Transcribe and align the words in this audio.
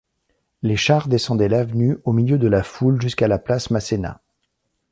Les 0.63 0.77
chars 0.77 1.07
descendaient 1.07 1.47
l'avenue 1.47 1.99
au 2.05 2.11
milieu 2.11 2.39
de 2.39 2.47
la 2.47 2.63
foule 2.63 2.99
jusqu'à 2.99 3.27
la 3.27 3.37
place 3.37 3.69
Masséna. 3.69 4.19